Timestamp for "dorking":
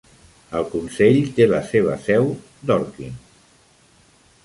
2.73-3.17